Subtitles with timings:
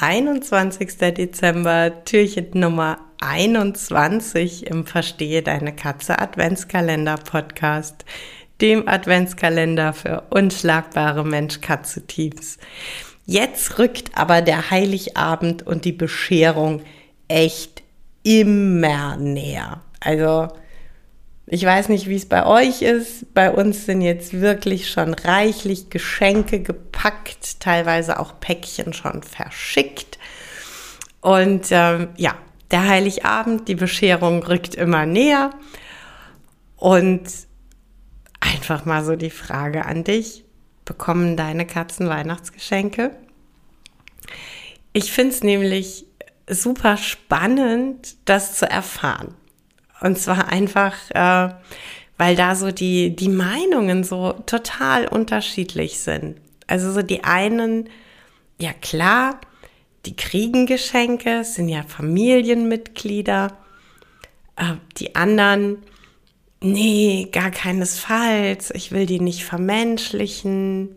[0.00, 0.96] 21.
[1.14, 8.06] Dezember, Türchen Nummer 21 im Verstehe deine Katze Adventskalender Podcast,
[8.62, 12.56] dem Adventskalender für unschlagbare Mensch-Katze-Teams.
[13.26, 16.80] Jetzt rückt aber der Heiligabend und die Bescherung
[17.28, 17.82] echt
[18.22, 19.82] immer näher.
[20.00, 20.48] Also,
[21.46, 23.34] ich weiß nicht, wie es bei euch ist.
[23.34, 26.89] Bei uns sind jetzt wirklich schon reichlich Geschenke gepackt,
[27.58, 30.18] teilweise auch Päckchen schon verschickt.
[31.20, 32.34] Und ähm, ja,
[32.70, 35.50] der Heiligabend, die Bescherung rückt immer näher.
[36.76, 37.22] Und
[38.40, 40.44] einfach mal so die Frage an dich,
[40.84, 43.10] bekommen deine Katzen Weihnachtsgeschenke?
[44.92, 46.06] Ich finde es nämlich
[46.48, 49.34] super spannend, das zu erfahren.
[50.00, 51.54] Und zwar einfach, äh,
[52.16, 56.40] weil da so die, die Meinungen so total unterschiedlich sind.
[56.70, 57.88] Also so die einen,
[58.60, 59.40] ja klar,
[60.06, 63.56] die kriegen Geschenke, sind ja Familienmitglieder.
[64.56, 65.78] Äh, die anderen,
[66.62, 70.96] nee, gar keinesfalls, ich will die nicht vermenschlichen.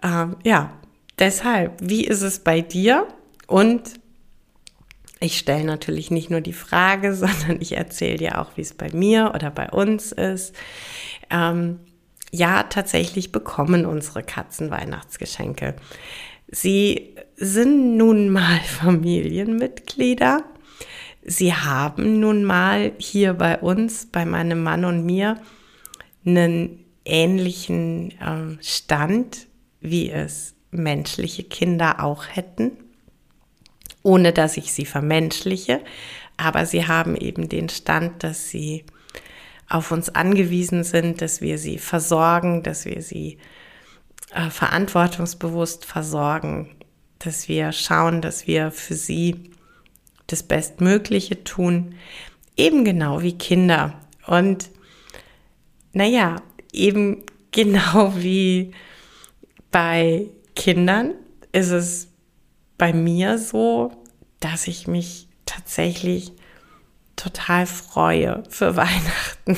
[0.00, 0.72] Äh, ja,
[1.18, 3.08] deshalb, wie ist es bei dir?
[3.48, 3.94] Und
[5.18, 8.90] ich stelle natürlich nicht nur die Frage, sondern ich erzähle dir auch, wie es bei
[8.92, 10.54] mir oder bei uns ist.
[11.30, 11.80] Ähm,
[12.32, 15.76] ja, tatsächlich bekommen unsere Katzen Weihnachtsgeschenke.
[16.48, 20.42] Sie sind nun mal Familienmitglieder.
[21.24, 25.40] Sie haben nun mal hier bei uns, bei meinem Mann und mir,
[26.26, 29.46] einen ähnlichen äh, Stand,
[29.80, 32.72] wie es menschliche Kinder auch hätten
[34.02, 35.80] ohne dass ich sie vermenschliche.
[36.36, 38.84] Aber sie haben eben den Stand, dass sie
[39.72, 43.38] auf uns angewiesen sind, dass wir sie versorgen, dass wir sie
[44.34, 46.68] äh, verantwortungsbewusst versorgen,
[47.18, 49.50] dass wir schauen, dass wir für sie
[50.26, 51.94] das Bestmögliche tun,
[52.54, 53.98] eben genau wie Kinder.
[54.26, 54.68] Und
[55.94, 56.36] naja,
[56.72, 58.72] eben genau wie
[59.70, 61.14] bei Kindern
[61.52, 62.08] ist es
[62.76, 63.92] bei mir so,
[64.38, 66.32] dass ich mich tatsächlich
[67.22, 69.56] total freue für Weihnachten,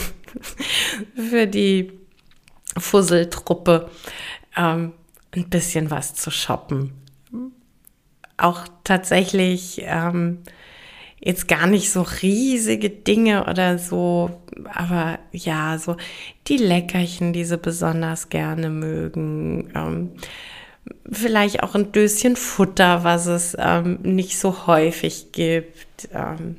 [1.16, 1.92] für die
[2.76, 3.90] Fusseltruppe,
[4.56, 4.92] ähm,
[5.34, 6.92] ein bisschen was zu shoppen.
[8.36, 10.42] Auch tatsächlich ähm,
[11.20, 14.42] jetzt gar nicht so riesige Dinge oder so,
[14.72, 15.96] aber ja, so
[16.48, 19.72] die Leckerchen, die sie besonders gerne mögen.
[19.74, 20.10] Ähm,
[21.10, 26.08] vielleicht auch ein Döschen Futter, was es ähm, nicht so häufig gibt.
[26.12, 26.56] Ähm,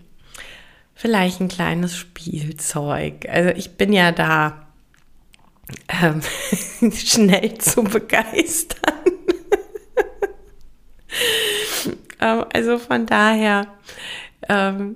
[0.95, 3.27] vielleicht ein kleines Spielzeug.
[3.29, 4.67] Also ich bin ja da
[6.01, 6.21] ähm,
[6.91, 8.93] schnell zu begeistern.
[12.19, 13.67] Ähm, also von daher,
[14.49, 14.95] ähm,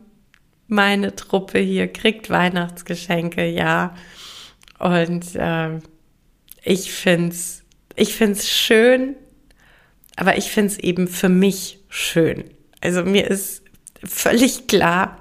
[0.68, 3.96] meine Truppe hier kriegt Weihnachtsgeschenke, ja.
[4.80, 5.82] Und ähm,
[6.64, 7.60] ich finde es
[8.00, 9.16] ich finde es schön,
[10.16, 12.46] aber ich finde es eben für mich schön.
[12.80, 13.62] Also mir ist
[14.04, 15.20] völlig klar,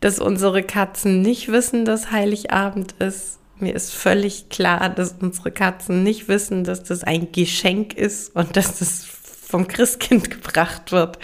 [0.00, 3.38] dass unsere Katzen nicht wissen, dass Heiligabend ist.
[3.58, 8.56] Mir ist völlig klar, dass unsere Katzen nicht wissen, dass das ein Geschenk ist und
[8.56, 11.18] dass das vom Christkind gebracht wird.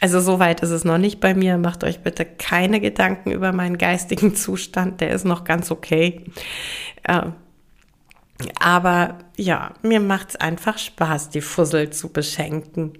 [0.00, 1.58] Also so weit ist es noch nicht bei mir.
[1.58, 5.00] Macht euch bitte keine Gedanken über meinen geistigen Zustand.
[5.00, 6.24] Der ist noch ganz okay.
[7.02, 7.30] Äh,
[8.60, 12.92] aber ja, mir macht es einfach Spaß, die Fussel zu beschenken.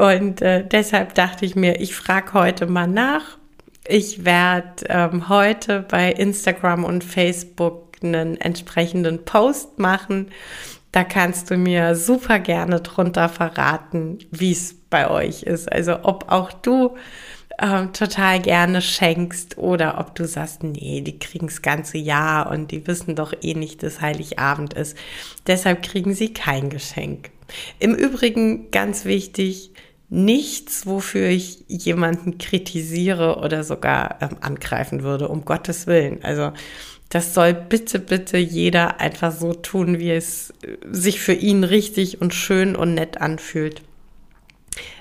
[0.00, 3.36] Und äh, deshalb dachte ich mir, ich frage heute mal nach.
[3.86, 10.30] Ich werde ähm, heute bei Instagram und Facebook einen entsprechenden Post machen.
[10.90, 15.70] Da kannst du mir super gerne drunter verraten, wie es bei euch ist.
[15.70, 16.96] Also ob auch du
[17.60, 22.70] ähm, total gerne schenkst oder ob du sagst, nee, die kriegen das ganze Jahr und
[22.70, 24.96] die wissen doch eh nicht, dass Heiligabend ist.
[25.46, 27.32] Deshalb kriegen sie kein Geschenk.
[27.78, 29.72] Im Übrigen ganz wichtig,
[30.10, 36.22] nichts, wofür ich jemanden kritisiere oder sogar ähm, angreifen würde, um Gottes Willen.
[36.22, 36.52] Also
[37.08, 42.20] das soll bitte, bitte jeder einfach so tun, wie es äh, sich für ihn richtig
[42.20, 43.82] und schön und nett anfühlt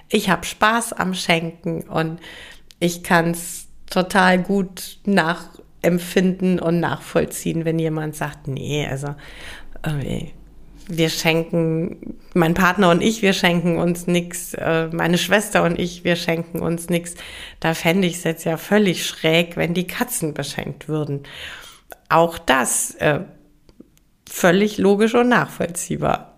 [0.10, 2.20] ich habe Spaß am Schenken und
[2.80, 9.16] ich kann es total gut nachempfinden und nachvollziehen, wenn jemand sagt, nee, also
[9.84, 10.28] äh,
[10.90, 16.04] wir schenken, mein Partner und ich, wir schenken uns nichts, äh, meine Schwester und ich,
[16.04, 17.14] wir schenken uns nichts.
[17.60, 21.24] Da fände ich es jetzt ja völlig schräg, wenn die Katzen beschenkt würden.
[22.10, 23.20] Auch das äh,
[24.28, 26.29] völlig logisch und nachvollziehbar.